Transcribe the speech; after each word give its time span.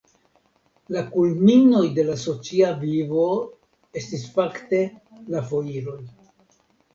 La 0.93 1.01
kulminoj 1.09 1.81
de 1.99 2.05
la 2.07 2.15
socia 2.21 2.69
vivo 2.85 3.27
estis 4.03 4.25
fakte 4.39 4.81
la 5.37 5.45
foiroj. 5.53 6.01